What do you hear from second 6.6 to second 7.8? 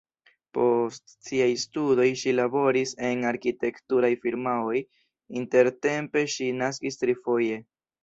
naskis trifoje.